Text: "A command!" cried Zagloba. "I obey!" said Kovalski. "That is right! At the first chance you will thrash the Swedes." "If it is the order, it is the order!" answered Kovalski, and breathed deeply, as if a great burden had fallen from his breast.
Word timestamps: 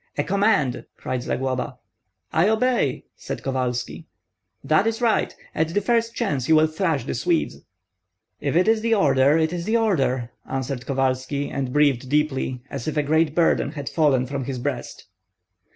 "A 0.17 0.23
command!" 0.23 0.85
cried 0.97 1.21
Zagloba. 1.21 1.77
"I 2.33 2.49
obey!" 2.49 3.03
said 3.15 3.43
Kovalski. 3.43 4.07
"That 4.63 4.87
is 4.87 4.99
right! 4.99 5.35
At 5.53 5.75
the 5.75 5.79
first 5.79 6.15
chance 6.15 6.49
you 6.49 6.55
will 6.55 6.65
thrash 6.65 7.05
the 7.05 7.13
Swedes." 7.13 7.57
"If 8.39 8.55
it 8.55 8.67
is 8.67 8.81
the 8.81 8.95
order, 8.95 9.37
it 9.37 9.53
is 9.53 9.65
the 9.65 9.77
order!" 9.77 10.31
answered 10.49 10.87
Kovalski, 10.87 11.51
and 11.51 11.71
breathed 11.71 12.09
deeply, 12.09 12.63
as 12.71 12.87
if 12.87 12.97
a 12.97 13.03
great 13.03 13.35
burden 13.35 13.73
had 13.73 13.89
fallen 13.89 14.25
from 14.25 14.45
his 14.45 14.57
breast. 14.57 15.05